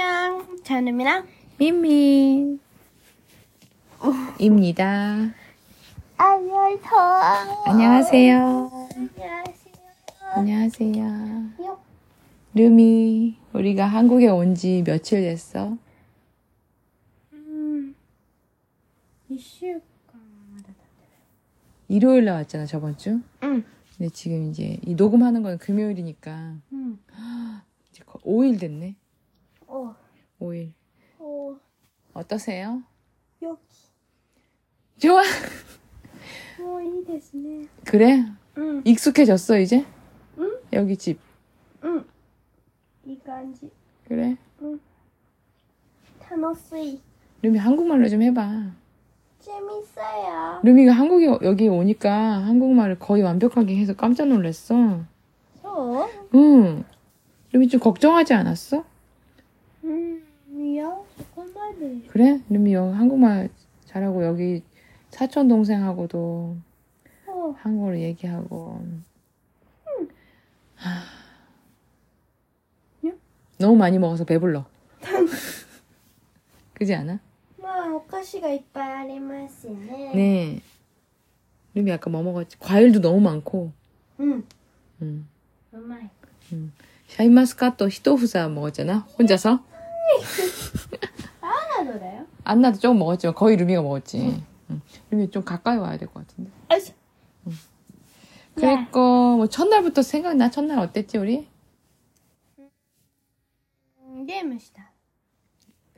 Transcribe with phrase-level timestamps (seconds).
[0.00, 0.62] 안녕.
[0.62, 1.26] 저는이랑
[1.56, 2.60] 민민
[4.38, 5.32] 입니다.
[6.18, 6.54] 안녕.
[7.64, 8.70] 안녕하세요.
[8.94, 10.32] 안녕하세요.
[10.34, 11.02] 안녕하세요.
[11.64, 11.80] 요.
[12.52, 15.78] 루미, 우리가 한국에 온 지 며칠 됐어?
[17.32, 17.94] 음.
[19.30, 19.80] 2週間
[21.88, 23.22] 일요일 날 왔잖아, 저번 주.
[23.44, 23.64] 응.
[23.96, 26.98] 근데 지금 이제 이 녹음하는 건 금요일이니까 응.
[27.90, 28.94] 이제 5일 됐네.
[29.76, 29.94] 어.
[30.40, 30.72] 5일.
[31.18, 31.56] 어.
[32.14, 32.82] 어떠세요?
[33.42, 33.60] 여기.
[34.98, 35.20] 좋아.
[35.20, 37.68] 어, 이 됐네.
[37.84, 38.24] 그래?
[38.56, 38.82] 응.
[38.86, 39.84] 익숙해졌어, 이제?
[40.38, 40.58] 응?
[40.72, 41.18] 여기 집.
[41.84, 42.04] 응.
[43.04, 43.70] 이간 집.
[44.08, 44.36] 그래?
[44.62, 44.80] 응.
[46.20, 47.00] 타노스이.
[47.42, 48.70] 루미 한국말로 좀 해봐.
[49.40, 50.60] 재밌어요.
[50.64, 52.12] 루미가 한국에 여기 오니까
[52.46, 55.04] 한국말을 거의 완벽하게 해서 깜짝 놀랐어.
[55.60, 56.08] 저?
[56.34, 56.84] 응.
[57.52, 58.84] 루미 좀 걱정하지 않았어?
[62.08, 62.40] 그래?
[62.50, 63.48] 이름이 여, 한국말
[63.86, 64.62] 잘하고 여기
[65.10, 66.56] 사촌 동생하고도
[67.56, 68.84] 한국어로 얘기하고.
[73.58, 74.66] 너무 많이 먹어서 배불러.
[76.74, 77.18] 그지 않아?
[77.56, 80.14] 마, 오카시가 이빨 아리마시네.
[80.14, 80.60] 네.
[81.74, 82.58] 루미 아까 뭐 먹었지?
[82.58, 83.72] 과일도 너무 많고.
[84.20, 84.26] 응.
[84.32, 84.44] 응.
[85.02, 85.28] 음.
[85.72, 86.10] 응.
[86.52, 86.72] 음.
[87.06, 88.98] 샤인마스카또 히토후사 먹었잖아?
[89.18, 89.64] 혼자서?
[91.40, 92.26] 하나 놀아요?
[92.44, 94.42] 안나도 조금 먹었지만 거의 루미가 먹었지.
[94.70, 94.80] 응.
[95.10, 96.50] 루미 좀 가까이 와야 될 것 같은데.
[97.46, 97.52] 응.
[98.54, 100.50] 그랬고 뭐 첫날부터 생각나?
[100.50, 101.46] 첫날 어땠지 우리?
[104.00, 104.90] 음, 게임을 시다.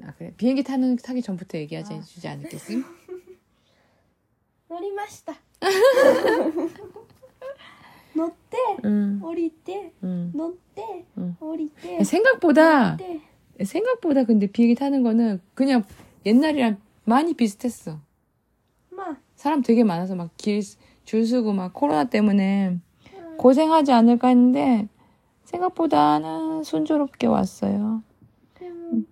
[0.04, 2.00] 아 그래 비행기 타는 타기 전부터 얘기하지 아.
[2.02, 2.84] 주지 않겠음?
[4.68, 5.34] 놀이마시다.
[8.14, 8.58] 놀때
[9.22, 11.06] 우리 때, 놀때
[11.40, 12.02] 우리 때.
[12.04, 13.20] 생각보다 놀때.
[13.64, 15.84] 생각보다 근데 비행기 타는 거는 그냥
[16.26, 17.98] 옛날이랑 많이 비슷했어.
[18.90, 20.62] 막 사람 되게 많아서 막 길
[21.04, 22.78] 줄 서고 막 코로나 때문에
[23.38, 24.88] 고생하지 않을까 했는데
[25.44, 28.02] 생각보다는 순조롭게 왔어요.
[28.60, 29.06] 음.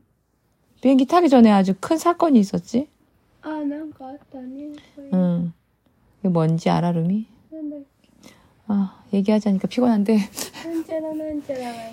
[0.83, 2.89] 비행기 타기 전에 아주 큰 사건이 있었지?
[3.41, 4.73] 아, 난 그것도 아니었
[5.15, 5.53] 응.
[6.21, 7.27] 이게 뭔지 알아, 루미?
[7.51, 7.85] 네, 네.
[8.67, 10.19] 아, 얘기하자니까 피곤한데.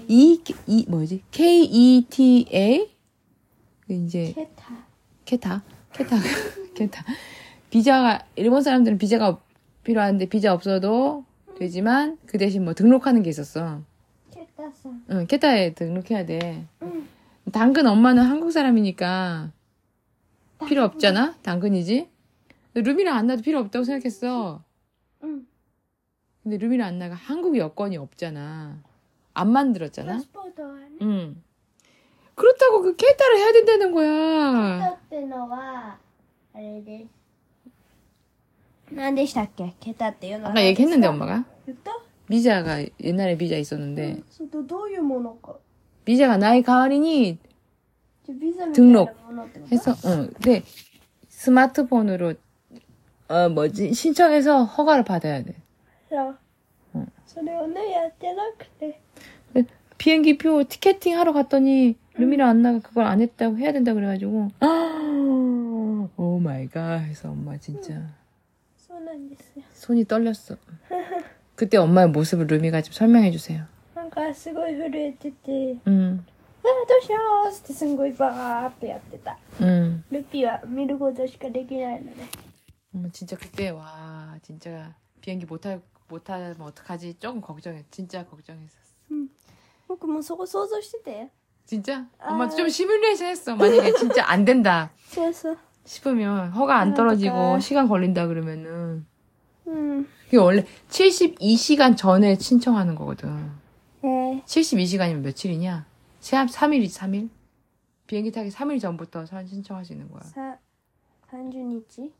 [0.07, 1.23] E, E, 뭐지?
[1.31, 2.89] K-E-T-A?
[3.89, 4.33] 이제.
[4.33, 4.85] 케타.
[5.25, 5.63] 케타.
[5.93, 6.15] 케타.
[6.75, 7.05] 케타.
[7.69, 9.39] 비자가, 일본 사람들은 비자가
[9.83, 11.25] 필요한데, 비자 없어도
[11.57, 13.81] 되지만, 그 대신 뭐 등록하는 게 있었어.
[14.31, 14.89] 케타사.
[15.11, 16.65] 응, 케타에 등록해야 돼.
[16.81, 17.07] 응.
[17.51, 19.51] 당근 엄마는 한국 사람이니까
[20.67, 21.35] 필요 없잖아?
[21.41, 22.09] 당근이지?
[22.75, 24.63] 루미랑 안나도 필요 없다고 생각했어.
[25.23, 25.45] 응.
[26.41, 28.81] 근데 루미랑 안나가 한국 여권이 없잖아.
[29.34, 30.20] 안 パ 만들었잖아?
[30.20, 30.88] スポートはね。
[31.02, 31.42] 응.
[32.34, 34.90] 그렇다고 그 케타를 해야 된다는 ケタ 거야.
[34.92, 35.98] ってのは、
[36.54, 37.08] あれです。
[38.94, 41.92] 何でしたっけケタっていうのは 아까 何ですか 얘기했는데 엄마가 言った
[42.28, 45.56] 비자가 옛날에 비자 있었는데 それとどういうものか。
[46.04, 47.38] 비자가 나의 가을이니
[48.24, 50.30] じゃあビザみたいなものってこと 해서 응.
[50.40, 50.62] 근데
[51.28, 52.34] 스마트폰으로
[53.28, 55.54] 어 뭐지 신청해서 허가를 받아야 돼.
[56.08, 56.38] そう
[56.94, 59.00] うんそれをね、やってなくて。
[59.98, 64.48] 비행기 표 티켓팅 하러 갔더니 루미랑 안나가 그걸 안 했다고 해야 된다 그래가지고
[66.16, 67.94] 오 마이 갓 해서 엄마 진짜
[68.76, 69.64] そうなんですよ。
[69.74, 70.56] 손이 떨렸어.
[71.54, 73.64] 그때 엄마의 모습을 루미가 좀 설명해 주세요.
[73.94, 76.24] なんかすごい震えてて、 응,
[76.64, 79.36] ああ、どうしようってすんごいバーってやってた。
[79.60, 80.02] 응.
[80.10, 82.22] ルピは見ることしかできないので。
[82.94, 87.84] 엄마 진짜 그때 와 진짜 비행기 못하 못하면 어떡하지 조금 걱정해.
[87.90, 88.81] 진짜 걱정했었어.
[89.92, 91.30] 僕もそこ想像してて。
[91.66, 92.06] 진짜?
[92.18, 92.32] 아.
[92.32, 93.54] 엄마 좀 시뮬레이션 했어.
[93.56, 95.58] 만약에 진짜 안 된다 そうそう。
[95.84, 97.60] 싶으면 허가 안 아, 떨어지고 어떡해.
[97.60, 99.06] 시간 걸린다 그러면은
[99.66, 100.08] うん。
[100.24, 103.50] 그게 원래 72시간 전에 신청하는 거거든.
[104.02, 105.86] えー、 72시간이면 며칠이냐?
[106.20, 107.30] 3일이 3일?
[108.06, 110.22] 비행기 타기 3일 전부터 선- 신청할 수 있는 거야.
[110.22, 110.58] さ、
[111.30, 112.12] 30日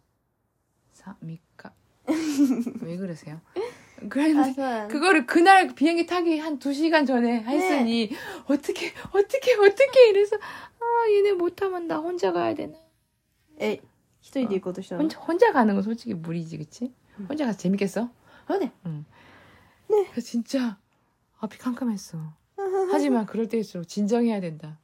[0.92, 1.72] 3, 3日.
[2.82, 3.40] 왜 그러세요?
[4.09, 4.87] 그런데 맞아요.
[4.87, 8.15] 그거를 그날 비행기 타기 한2 시간 전에 했으니 네.
[8.45, 12.77] 어떻게 어떻게 어떻게 이래서 아 얘네 못하면 나 혼자 가야 되나?
[13.59, 13.79] 에
[14.21, 14.61] 히토리 어.
[14.61, 14.97] 것도 싫어.
[14.97, 16.93] 혼자 혼자 가는 건 솔직히 무리지, 그치?
[17.19, 17.25] 음.
[17.29, 18.09] 혼자 가서 재밌겠어?
[18.49, 18.71] 어, 네.
[18.85, 19.05] 응.
[19.89, 20.07] 네.
[20.11, 20.77] 그래 진짜
[21.39, 22.17] 앞이 캄캄했어.
[22.91, 24.79] 하지만 그럴 때일수록 진정해야 된다.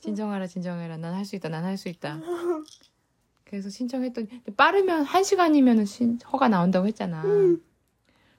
[0.00, 0.96] 진정하라, 진정해라.
[0.96, 2.20] 난 할 수 있다, 난 할 수 있다.
[3.44, 5.84] 그래서 신청했더니 빠르면 1 시간이면은
[6.32, 7.22] 허가 나온다고 했잖아.
[7.24, 7.62] 음.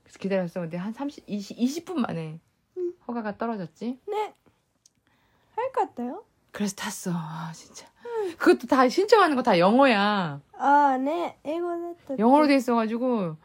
[0.04, 2.40] 그래서 기다렸었는데 한 30, 20, 20분 만에
[3.08, 4.00] 허가가 떨어졌지.
[4.08, 4.34] 네.
[5.56, 6.24] 할 것 같아요.
[6.52, 7.12] 그래서 탔어.
[7.14, 7.88] 아, 진짜.
[8.38, 10.42] 그것도 다 신청하는 거 다 영어야.
[10.58, 11.38] 아, 네.
[11.46, 13.36] 이거는 영어로 돼 있어가지고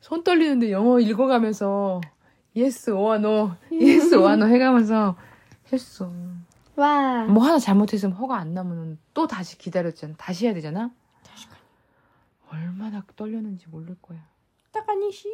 [0.00, 2.00] 손 떨리는데 영어 읽어가면서
[2.56, 5.16] yes or no, yes or no 해가면서
[5.72, 6.10] 했어.
[6.76, 7.24] 와.
[7.24, 10.14] 뭐 하나 잘못했으면 허가 안 나면 또 다시 기다렸잖아.
[10.16, 10.90] 다시 해야 되잖아.
[11.24, 11.56] 다시 가.
[12.50, 14.18] 얼마나 떨렸는지 모를 거야.
[14.72, 15.28] 딱아니시.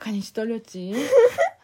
[0.00, 0.92] 가만히 떨렸지.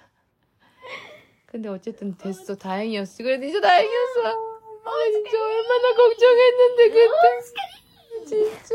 [1.46, 2.54] 근데 어쨌든 됐어.
[2.54, 3.24] 다행이었어.
[3.24, 4.26] 그래도 이제 다행이었어.
[4.26, 8.26] 아, 아 진짜 얼마나 걱정했는데, 그때.
[8.26, 8.74] 진짜.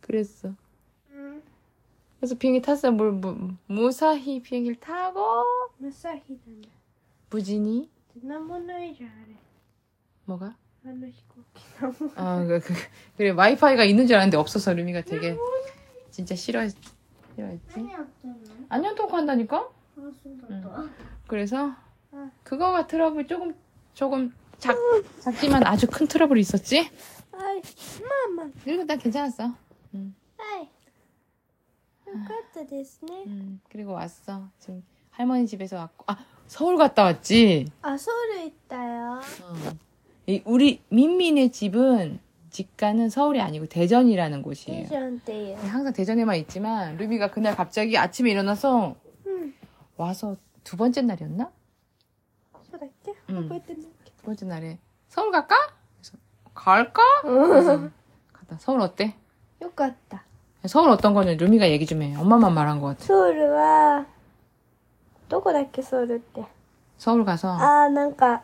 [0.00, 0.54] 그랬어.
[2.18, 2.92] 그래서 비행기 탔어요.
[2.92, 5.44] 뭘, 무, 무사히 비행기를 타고.
[5.76, 6.22] 무사히
[7.30, 7.90] 무진이.
[8.12, 9.36] 지난번에 잘해.
[10.24, 10.56] 뭐가?
[12.16, 12.74] 아, 그, 그,
[13.16, 15.36] 그래, 와이파이가 있는 줄 알았는데 없어서 루미가 되게
[16.10, 16.72] 진짜 싫어했,
[17.34, 17.80] 싫어했지.
[18.68, 19.68] 안녕 토크 한다니까?
[20.50, 20.62] 응.
[21.26, 21.74] 그래서
[22.42, 23.54] 그거가 트러블 조금,
[23.94, 24.76] 조금 작,
[25.20, 26.90] 작지만 아주 큰 트러블이 있었지?
[28.64, 29.54] 그리고 난 괜찮았어.
[29.94, 30.14] 응.
[32.08, 32.26] 아.
[33.26, 34.48] 응, 그리고 왔어.
[34.58, 37.66] 지금 할머니 집에서 왔고, 아, 서울 갔다 왔지?
[37.80, 39.20] 아, 서울에 있다요.
[39.42, 39.91] 어.
[40.27, 42.19] 이 우리 민민의 집은
[42.49, 44.87] 직가는 서울이 아니고 대전이라는 いい 곳이에요.
[44.87, 45.57] じゃんっていう。
[45.67, 48.95] 항상 대전에만 있지만 루비가 그날 갑자기 아침에 일어나서
[49.25, 49.53] うん。
[49.97, 51.49] 와서 두 번째 날이었나?
[52.69, 54.79] そうだっけうん覚えてないけ 두 번째 날에
[55.09, 55.55] 서울 갈까?
[56.01, 56.17] 그래서
[56.53, 57.01] 갈까?
[57.23, 57.47] ど。
[57.47, 57.89] 그래서
[58.33, 58.57] 갔다.
[58.59, 59.15] 서울 어때?
[59.61, 60.23] よかった。
[60.67, 62.15] 서울 어떤 거는 루미가 얘기 좀 해.
[62.15, 63.05] 엄마만 말한 것 같아.
[63.05, 64.05] ソウルは、
[65.29, 66.43] どこだっけソウルって。
[66.97, 68.43] 서울 가서 あー、なんか、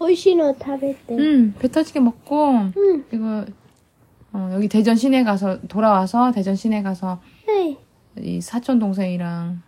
[0.00, 1.14] 美味しいの食べて。
[1.16, 3.04] 음, 배 터지게 먹고 うん。
[3.10, 3.44] 그리고
[4.34, 7.78] 어, 여기 대전 시내 가서 돌아와서 대전 시내 가서 はい。
[8.18, 9.62] 이 사촌 동생이랑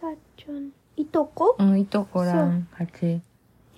[0.00, 3.20] さっちゃん、いとこ 응, 이또거랑 같이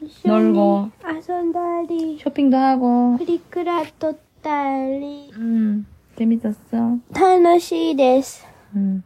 [0.00, 5.86] 一緒に 놀고 遊んだり、 쇼핑도 하고 プリクラ撮ったり、 음,
[6.16, 6.98] 재밌었어.
[7.12, 8.46] 楽しいです。
[8.74, 9.02] 음.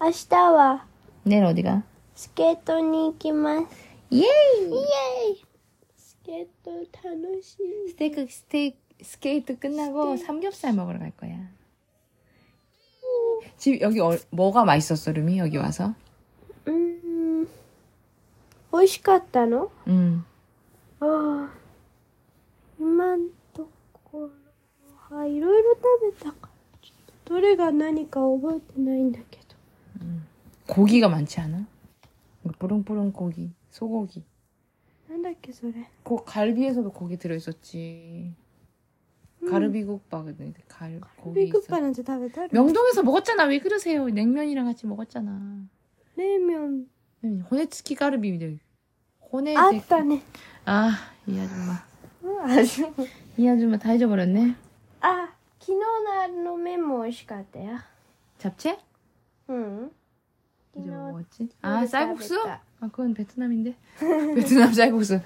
[0.00, 0.84] 明日は
[1.24, 1.82] 내일 어디가?
[2.14, 3.66] スケートに行きます。
[4.10, 4.18] 예이!
[4.18, 5.44] イエーイ
[6.22, 6.70] スケート
[7.02, 7.88] 楽しい。
[7.90, 11.50] 스테이크 스테이크 스케이트 끝나고 삼겹살 먹으러 갈 거야.
[13.56, 15.94] 집 여기 어, 뭐가 맛있었어, 루미 여기 와서?
[16.66, 16.72] うー
[17.42, 17.44] ん。
[18.72, 20.24] 美味しかったの 음.
[21.00, 21.58] ああ。
[22.78, 23.68] 今んと
[24.04, 24.30] こ
[25.10, 26.48] ろは、いろいろ食べたから、
[26.80, 29.44] ちょっとどれが何か覚えてないんだけど。
[30.66, 31.66] 고기가 많지 않아?
[32.58, 34.22] 뿌릉뿌릉 고기, 소고기.
[35.13, 35.85] 맨날 기술해.
[36.03, 38.33] 그 갈비에서도 고기 들어있었지.
[39.43, 39.49] 음.
[39.49, 42.47] 가르비국밥인데 갈비국밥은 제 다왜 다르?
[42.51, 43.43] 명동에서 먹었잖아.
[43.43, 44.07] 왜 그러세요?
[44.09, 45.67] 냉면이랑 같이 먹었잖아.
[46.15, 46.89] 냉면.
[47.19, 47.41] 냉면.
[47.41, 48.57] 호네츠키 가르비인데.
[49.31, 49.55] 호네.
[49.55, 50.23] 아따네.
[50.65, 51.73] 아이 아줌마.
[52.23, 52.95] 어, 아줌마.
[53.37, 54.55] 이 아줌마 다 잊어버렸네.
[55.01, 57.77] 아, 기노나노 메모 시카대요.
[58.39, 58.79] 잡채?
[59.51, 59.91] 응.
[60.75, 61.49] 이제 뭐 먹었지?
[61.61, 62.35] 아, 쌀국수?
[62.82, 62.82] 쌀국수.
[62.82, 63.74] 아, 그건 베트남인데.
[64.34, 65.20] 베트남 쌀국수.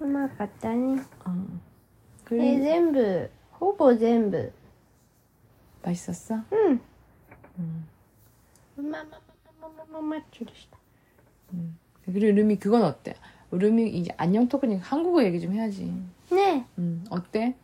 [0.00, 1.00] うまかったね。
[1.24, 1.34] 어.
[1.34, 2.58] え 그래.
[2.60, 4.52] 全部、ほぼ全部。
[5.82, 6.34] 맛있었어?
[6.50, 6.80] うん。
[7.58, 7.88] 음.
[8.76, 9.20] ままま
[9.60, 10.78] ままままっちょりした。
[11.54, 11.76] 음.
[12.04, 13.16] 그리고 루미 그건 어때?
[13.50, 15.92] 루미 이제 안녕 토크니까 한국어 얘기 좀 해야지.
[16.30, 17.56] ね 음, 어때?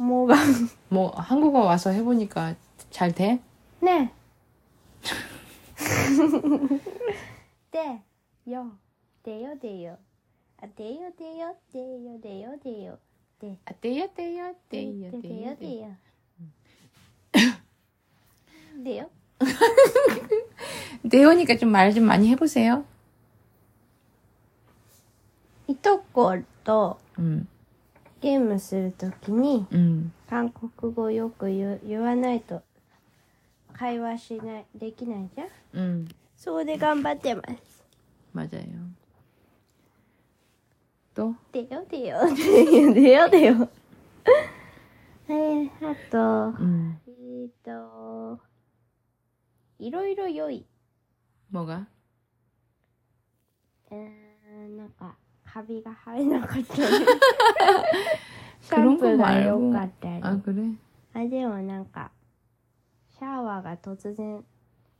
[0.00, 0.36] え、もうが。
[0.88, 2.54] 뭐 한국어 와서 해보니까
[2.90, 3.40] 잘 돼?
[3.82, 4.22] ねえ。
[7.72, 8.00] で、
[8.46, 8.78] よ。
[9.24, 9.98] でよでよ。
[10.60, 12.98] あ、でよでよ、でよでよでよ。
[13.42, 15.58] で、 아, 떼요, 떼요, で 떼요, よで 떼요, よ 떼요.
[15.58, 15.90] でよ。
[18.84, 19.10] でよ。
[21.02, 22.84] 내오니까 좀 말 좀 많이 해보세요.
[25.66, 27.48] いとこと、 음,
[28.20, 30.12] ゲームするときに 음.
[30.30, 32.62] 韓国語よく言う言わないと
[33.72, 37.75] 会話しないできないじゃん 음, そこで頑張ってます
[38.33, 38.89] 맞아 요.
[41.13, 41.35] 또?
[41.51, 43.69] 돼 요, 돼 요, 돼 요, 돼 요, 돼 요.
[45.27, 46.17] 네, 아 또,
[46.63, 46.99] 음.
[47.07, 48.39] 이 또,
[49.79, 50.65] 이러이러 요 이.
[51.49, 51.87] 뭐 가?
[53.91, 55.15] 음, 뭔가
[55.45, 57.05] 가비가 하이나갔잖아.
[58.69, 59.73] 그런 거 말고.
[59.73, 60.75] 아 그래?
[61.13, 62.11] 아でもなんか
[63.17, 64.43] シャワーが突然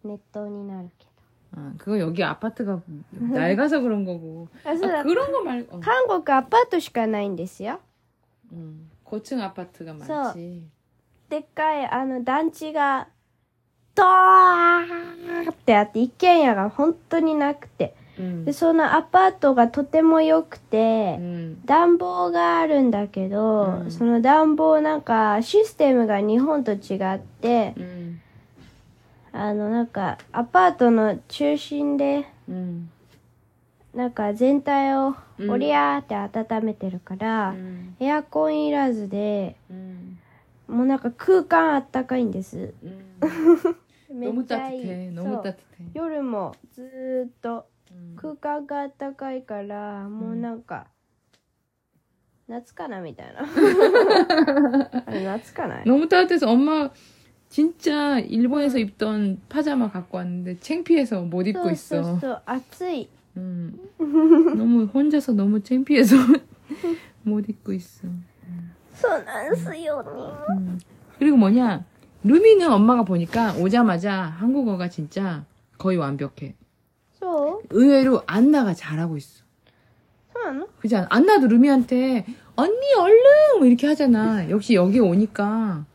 [0.03, 1.16] 熱湯になるけど。
[1.57, 2.77] 아, 그거 여기 아파트가
[3.17, 4.45] 낡아서 그런 거고.
[4.63, 5.81] 아, 그런 거 말고.
[5.81, 7.79] 한국 아파트しかないんですよ.
[8.53, 10.61] 음, 고층 아파트가 많지.
[11.29, 13.07] でっかい、あの、団地が、
[13.95, 17.95] ドーってあって、一軒家が本当になくて。
[18.45, 28.06] で、そのアパートがとても良くて、うん、暖房があるんだけど、うん、その暖房なんかシステムが日本と違って、うん
[29.31, 32.89] あのなんかアパートの中心で、うん、
[33.93, 35.15] なんか全体を
[35.49, 40.19] おりゃーって温めてるから、うん、エアコンいらずで、うん、
[40.67, 42.73] もうなんか空間あったかいんです、
[44.11, 45.15] めっちゃいい。
[45.93, 47.67] 夜もずっと
[48.15, 50.87] 空間があったかいから、もうなんか
[52.47, 53.41] 夏かなみたいな。
[55.23, 56.91] 夏かな飲むたってそんま
[57.49, 62.19] 진짜 일본에서 입던 파자마 갖고 왔는데 창피해서 못 입고 있어.
[62.45, 63.77] 아이 음.
[63.97, 66.15] 너무 혼자서 너무 창피해서
[67.23, 68.07] 못 입고 있어.
[68.93, 70.79] 손안쓰요 음.
[71.19, 71.85] 그리고 뭐냐
[72.23, 75.45] 루미는 엄마가 보니까 오자마자 한국어가 진짜
[75.77, 76.55] 거의 완벽해.
[77.19, 77.61] 저.
[77.69, 79.43] 의외로 안나가 잘하고 있어.
[80.45, 80.67] 안나?
[80.79, 82.25] 그지 안나도 루미한테
[82.55, 84.49] 언니 얼른 뭐 이렇게 하잖아.
[84.49, 85.85] 역시 여기 오니까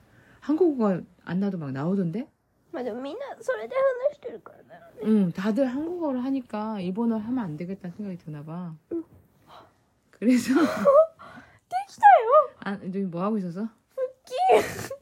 [0.41, 2.28] 한국어가 안나도 막 나오던데?
[2.72, 3.74] まあでもみんなそれで
[4.10, 8.74] 話してるからだよね 응, 다들 한국어를 하니까 일본어 하면 안 되겠다는 생각이 드나 봐.
[10.12, 10.60] 그래서 で
[11.88, 13.62] きたよ 아, 너희 뭐 하고 있었어?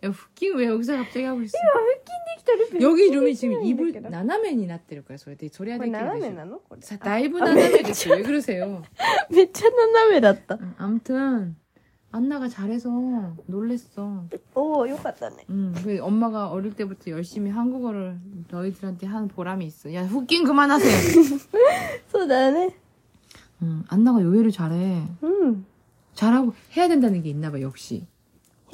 [0.03, 1.57] 야, 후킹 왜 여기서 갑자기 하고 있어?
[1.57, 5.17] 腹筋できたル 여기 루미 지금 できないんだ 입을 けど 나나면이 났대를 거야.
[5.17, 8.11] 소리 되게 소리 こ 하는 れ 게 斜めなのこれ 자, 다이브 나나메 됐어.
[8.11, 8.83] 왜 그러세요?
[9.31, 11.55] めっちゃ斜めだった 응, 아무튼
[12.12, 12.90] 안나가 잘해서
[13.46, 14.24] 놀랬어.
[14.54, 15.44] 오, 욕같다네.
[15.50, 18.18] 응, 그 엄마가 어릴 때부터 열심히 한국어를
[18.50, 19.94] 너희들한테 한 보람이 있어.
[19.94, 20.92] 야, 후킹 그만하세요.
[22.08, 22.74] 소다네.
[23.62, 25.06] 응, 안나가 요일을 잘해.
[25.22, 25.64] 응.
[26.14, 28.06] 잘하고 해야 된다는 게 있나 봐, 역시.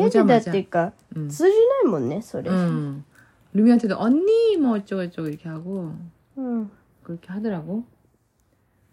[0.00, 0.92] 해야 된다니까.
[1.16, 1.28] 응.
[1.28, 2.48] 쓰지는 못네, 소리.
[2.48, 3.04] 응.
[3.52, 5.94] 루미한테도 언니 뭐 어쩌고저쩌고 이렇게 하고.
[6.38, 6.70] 응.
[7.02, 7.84] 그렇게 하더라고.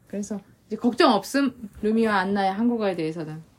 [0.08, 1.70] 그래서 이제 걱정 없음.
[1.82, 3.53] 루미와 안나의 한국어에 대해서는.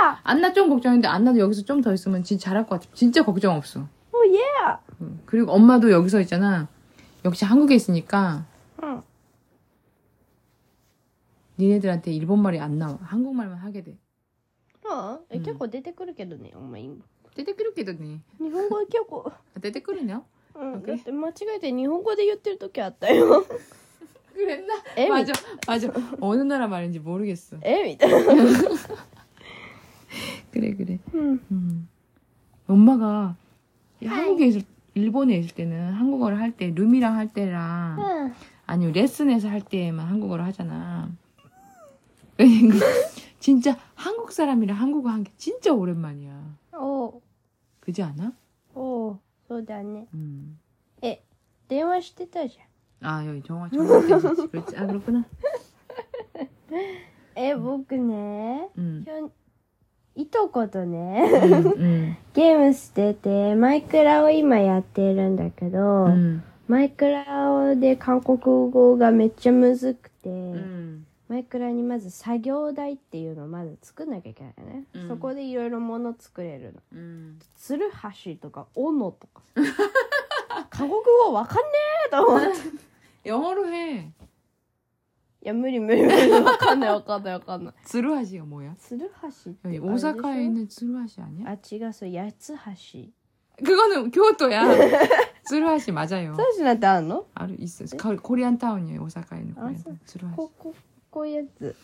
[0.00, 0.20] Yeah.
[0.24, 2.90] 안나 좀 걱정했는데 안나도 여기서 좀 더 있으면 진짜 잘할 것 같아.
[2.94, 3.86] 진짜 걱정 없어.
[4.12, 5.20] おいや 응.
[5.26, 6.68] 그리고 엄마도 여기서 있잖아.
[7.24, 8.44] 역시 한국에 있으니까
[8.82, 9.02] うん。
[11.58, 12.98] 니네들한테 일본말이 안 나와.
[13.02, 13.96] 한국말만 하게 돼.
[14.88, 17.02] ああえ、うん結構出てくるけどね、お前今。
[17.34, 18.20] 떼떼끄르기더니.
[18.40, 19.30] 日本語結構、
[19.60, 20.22] 떼떼끄르냐?
[20.54, 20.96] うん、 오케이.
[20.96, 23.44] だって間違えて日本語で言ってる時あったよ。
[24.34, 24.74] 그랬나?
[24.96, 25.32] えみ 맞아,
[25.66, 25.88] 맞아.
[26.20, 27.56] 어느 나라 말인지 모르겠어.
[27.62, 28.16] えみた いな。
[30.50, 30.98] 그래, 그래.
[31.14, 31.40] うん。
[31.50, 31.88] 음.
[32.66, 33.36] 엄마가
[34.04, 34.62] 한국에 있을,
[34.94, 38.32] 일본에 있을 때는 한국어를 할 때, 룸이랑 할 때랑, うん。
[38.66, 41.08] 아니면 레슨에서 할 때만 한국어를 하잖아.
[42.36, 42.84] 그러니까
[43.38, 46.56] 진짜 한국 사람이랑 한국어 한 게 진짜 오랜만이야.
[46.74, 47.20] おう
[47.80, 48.32] 그지 않아?
[48.74, 49.18] おう
[49.48, 50.06] そうだね。
[50.14, 50.58] 음.
[51.68, 52.58] 電話してたじ
[53.00, 54.48] 아, 여기 정화, 정화 때문에.
[54.48, 54.76] 그렇지.
[54.76, 55.18] 아, 그렇구나.
[56.38, 56.46] ゃん。
[57.36, 59.04] え、僕ね、 음.
[59.06, 59.32] 今日、
[60.15, 74.83] いとことね、ゲームしてて、マイクラを今やっているんだけど、うん、マイクラで韓国語がめっちゃむずくて、うん、マイクラにまず作業台っていうのをまず作んなきゃいけないね。
[74.93, 76.81] うん、そこでいろいろもの作れるの。
[76.93, 79.41] うん、ツルハシとか、斧とか。
[80.69, 81.63] 韓国語わかんね
[82.07, 82.47] えと思って。
[83.29, 84.13] やるへん。
[85.42, 85.48] 해.
[85.48, 88.74] や無理無理無理わかんないわかんないわかんない 츠루하시가 뭐야?
[88.78, 91.46] ツルハシって 여기 あれでしょ 오사카에 있는 츠루하시 아니야?
[91.48, 93.10] あ違うそう八つ橋
[93.64, 94.64] 그거는 교토야.
[95.48, 96.34] 츠루하시 맞아요.
[96.34, 97.84] ツルハシなんてあんの 아루 있어.
[97.96, 99.02] 거- 코리안 타운이에요.
[99.04, 99.84] 오사카에 있는 아, 코리안 써.
[99.84, 99.98] 타운.
[100.04, 100.36] 츠루하시.
[100.36, 100.74] ここ
[101.10, 101.76] こういうやつ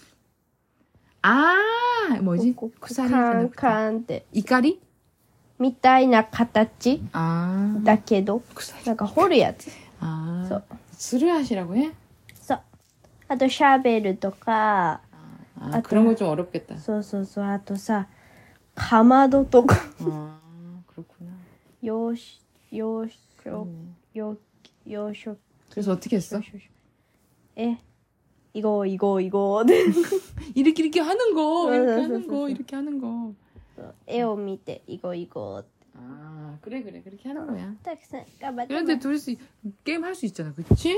[1.22, 1.54] 아,
[2.20, 2.54] 뭐지?
[2.54, 4.80] ここ 쿠사리 カン 하나 カンって 이까리?
[5.61, 8.84] みたいな形 아, だけど 쿠사리.
[8.84, 9.70] なんか掘るやつ
[10.00, 10.62] 아, 써.
[10.99, 11.92] 츠루하시라고 해?
[13.26, 16.76] そうあとシャベルとか 아, 아, 그런 또- 거 좀 어렵겠다.
[16.78, 18.08] そうそうそうあとさ
[18.75, 20.38] かまどとか 아,
[20.87, 21.32] 그렇구나.
[21.82, 23.70] 養し養殖 그러네.
[24.14, 24.37] 養
[24.87, 25.37] 養殖
[25.70, 26.40] 그래서 어떻게 했어?
[27.56, 27.78] え
[28.54, 29.84] 이거이거이거 で
[30.54, 32.50] 이렇게 이렇게 하는 거, 이렇게 응, 하는 응, 거, 응.
[32.50, 33.34] 이렇게 하는 거.
[34.06, 37.75] 絵を見て이거이거 아, 그래 그래 그렇게 하는 거야.
[37.82, 39.38] たくさん頑張って 그런데 둘이
[39.84, 40.94] 게임 할 수 있잖아, 그치?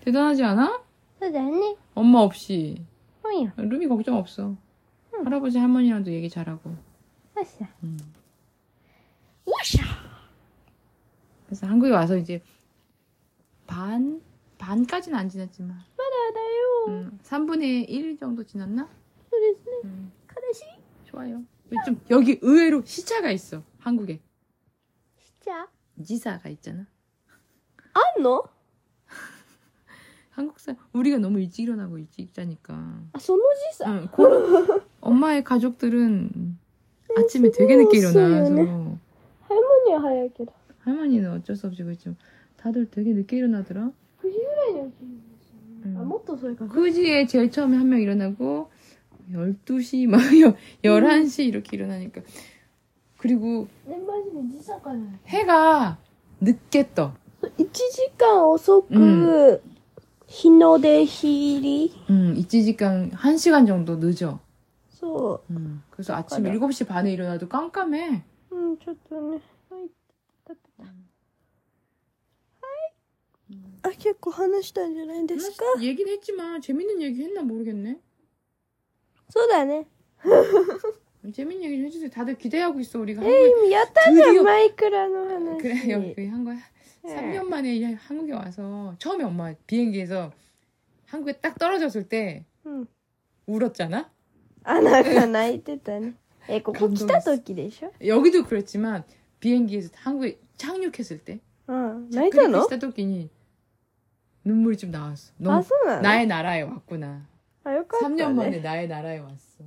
[0.00, 0.82] 대단하지 않아?
[1.19, 1.77] 나니?
[1.93, 2.85] 엄마 없이.
[3.23, 3.53] 루미야.
[3.57, 4.55] 루미 걱정 없어.
[5.13, 5.25] 응.
[5.25, 6.75] 할아버지 할머니랑도 얘기 잘하고.
[7.37, 7.67] 아싸.
[7.83, 7.97] 응.
[9.45, 9.83] 우샤.
[11.45, 12.41] 그래서 한국에 와서 이제
[13.67, 14.21] 반
[14.57, 15.77] 반까지는 안 지났지만.
[15.97, 16.85] 맞아요.
[16.89, 17.19] 응.
[17.23, 18.89] 3분의 1 정도 지났나?
[19.29, 19.81] 그랬네.
[19.85, 20.11] 응.
[20.27, 20.63] 카다시.
[21.05, 21.43] 좋아요.
[21.85, 24.19] 좀 여기 의외로 시차가 있어 한국에.
[25.17, 25.69] 시차.
[26.03, 26.85] 지사가 있잖아.
[27.93, 28.43] 안 너?
[30.38, 32.74] 한국 사람 우리가 너무 일찍 일어나고 일찍 자니까.
[33.12, 33.90] あ、その時差。
[33.90, 36.56] 응, 고- 엄마의 가족들은
[37.16, 38.98] 아침에 되게 늦게 일어나서 없어요,
[39.48, 40.52] ハイモニは早いけど。
[40.80, 42.16] 할머니는 어쩔 수 없이 그렇지만
[42.56, 43.90] 다들 되게 늦게 일어나더라.
[44.22, 45.96] 9時ぐらいに起きるんですよね。
[45.96, 45.98] 음.
[46.00, 46.70] あ、もっと遅いかな。
[46.72, 48.70] 그지에 제일 처음에 한 명 일어나고
[49.32, 50.20] 12시 막
[50.82, 52.20] 11시 이렇게 일어나니까
[53.18, 55.06] 그리고 ね、マジで時差かな。
[55.26, 55.96] 해가
[56.40, 57.12] 늦게 떠.
[57.58, 59.62] 1時間遅く、う
[60.28, 64.40] 日の出日入り 음, 이찌지간 1시간 정도 늦어.
[64.90, 66.54] そ 음, 그래서 아침 맞아.
[66.58, 68.22] 7시 반에 일어나도 깜깜해.
[68.50, 68.56] う。
[68.56, 69.40] うん、ちょっとね。
[69.70, 69.88] はい。
[70.46, 70.88] たったたは
[73.50, 73.58] い。
[73.82, 77.98] あ、結構話したんじゃないですか 얘기는 했지만 재밌는 얘기 했나 모르겠네.
[79.30, 79.86] そうだね。
[81.34, 82.10] 재밌는 얘기 좀 해주세요.
[82.10, 82.98] 다들 기대하고 있어.
[83.00, 85.58] 우리가 え 한국에 ー、やったじゃ 드디어 ん、マイクラの話。
[85.58, 86.56] 그래 여기 한 거야.
[87.02, 87.16] 네.
[87.16, 90.32] 3년 만에 이 한국에 와서 처음에 엄마 비행기에서
[91.06, 92.86] 한국에 딱 떨어졌을 때 うん。
[93.46, 94.10] 울었잖아.
[94.64, 96.14] あ、なんか泣いてたね。
[96.48, 99.04] え、ここ来た時でしょ 여기도 그랬지만
[99.40, 102.10] 비행기에서 한국에 착륙했을 때 うん。
[102.10, 103.30] 泣いたの 착륙했을 때니
[104.44, 105.32] 눈물이 좀 나왔어.
[105.40, 107.26] あ、 너무 そうなの 나의 나라에 왔구나.
[107.64, 108.24] あ、よかった、ね。
[108.24, 109.64] 3년 만에 나의 나라에 왔어.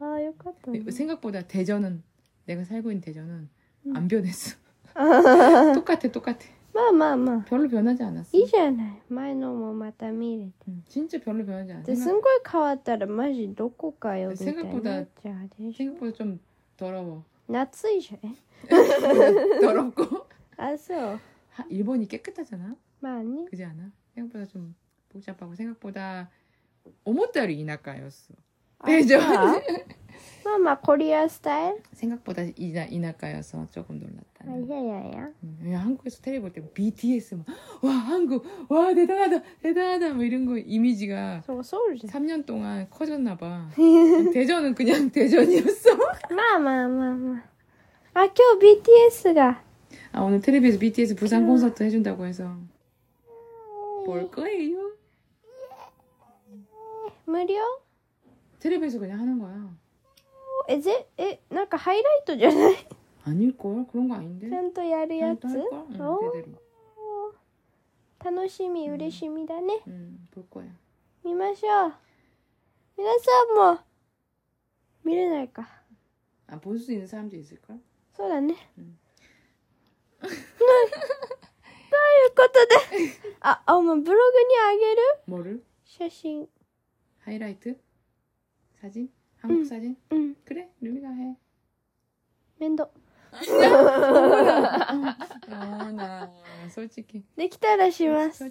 [0.00, 0.80] あ、よかった、ね。
[0.90, 2.02] 생각보다 대전은
[2.46, 3.48] 내가 살고 있는 대전은
[3.86, 3.96] 음.
[3.96, 4.56] 안 변했어.
[4.94, 6.38] あ 똑같아, 똑같아.
[6.77, 7.43] 마마마.
[7.45, 8.37] 별로 변하지 않았어.
[8.37, 8.97] 이잖아요.
[9.07, 10.51] 마이노모 마다 미래.
[10.87, 11.95] 진짜 별로 변하지 않았어.
[11.95, 14.35] 승골 카왔다라 마지 놓고가요.
[14.35, 15.05] 생각보다
[15.75, 16.39] 생각보다 좀
[16.77, 17.23] 더러워.
[17.47, 18.17] 낯이셔.
[19.61, 20.27] 더럽고.
[20.57, 21.17] 아서.
[21.69, 22.75] 일본이 깨끗하잖아.
[22.99, 23.45] 많이.
[23.45, 23.91] 그지 않아?
[24.13, 24.75] 생각보다 좀
[25.09, 26.29] 복잡하고 생각보다
[27.03, 28.35] 오모따리 이나카였어.
[28.85, 29.17] 배죠.
[30.45, 31.81] 마마 코리아 스타일?
[31.93, 34.36] 생각보다 이나 이나카여서 조금 놀랐다.
[34.46, 35.30] あいやいやいや。
[35.44, 37.46] 음, 야, 한국에서 텔레비 볼 때 BTS 막,
[37.82, 43.68] 와 한국 와 대단하다 대단하다 뭐 이런 거 이미지가 そう、ソウルじゃ 3년 동안 커졌나 봐.
[44.32, 45.94] 대전은 그냥 대전이었어.
[45.94, 45.98] ん。
[46.34, 47.36] まあまあまあま
[48.14, 48.20] あ。
[48.20, 49.62] あ、今日 BTS が。
[50.12, 52.54] 아 오늘 텔레비에서 BTS 부산 콘서트 해준다고 해서
[54.04, 54.92] 볼 거예요.
[57.26, 57.56] 無料
[58.60, 59.54] 텔레비에서 그냥 하는 거야.
[60.68, 62.74] え、ぜ、え、なんかハイライトじゃない
[63.26, 63.86] 아닐걸?
[63.86, 64.48] 그런 거 아닌데?
[64.48, 65.86] ちゃんとやるやつ 할 걸?
[65.92, 66.58] 응, お 제대로.
[68.24, 69.80] 楽しみ、嬉しみだね。
[69.86, 70.66] 응, 볼 거야.
[71.24, 71.92] 見ましょう。
[72.96, 73.78] 皆さんも、
[75.04, 75.68] 見れないか。
[76.48, 77.78] 아, 볼 수 있는 사람도 있을걸?
[78.14, 78.54] そうだね。
[78.78, 78.98] うん
[80.20, 80.32] という
[82.36, 82.74] ことで、
[83.40, 84.20] あ、あ、お前ブログに
[84.58, 85.64] あげる 뭐를?
[85.84, 86.48] 写真。
[87.24, 87.76] 하이라이트?
[88.80, 89.10] 사진?
[89.40, 89.64] 한국 응.
[89.66, 89.96] 사진?
[90.10, 91.36] うん、 그래, 루미가 해.
[92.58, 92.90] 面倒。
[97.35, 98.43] できたらします。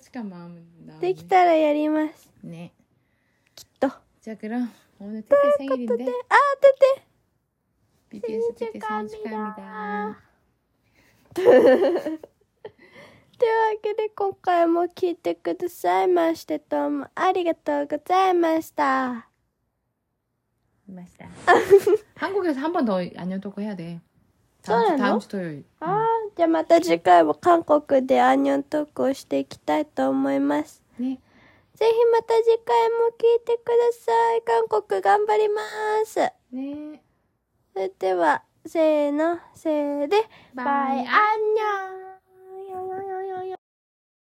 [1.00, 2.30] できたらやります。
[2.44, 2.72] 네.
[3.54, 3.88] きっと。
[4.20, 4.68] 자, 그럼
[5.00, 6.60] 오늘 특히と생일인데で、あー、
[8.10, 8.26] 出て。
[8.28, 8.80] BTS 특 히.
[11.34, 11.50] という
[13.74, 19.28] わけで今回も聞いてくださいましてどうもありがとうございました。
[20.88, 21.28] 맞 다.
[22.16, 24.00] 한국에서 한 번 더 안녕 토크 해야 돼.
[24.66, 25.20] そうなの？
[25.80, 30.82] ああ、じゃあまた次回も韓国でアンニョントークをしていきたいと思います。
[30.98, 31.20] ね。
[31.74, 34.42] ぜひまた次回も聞いてください。
[34.42, 35.60] 韓国頑張りま
[36.06, 36.18] す。
[36.52, 37.02] ね。
[37.72, 40.16] それでは、せーの、せーで、
[40.54, 41.95] バイアンニョン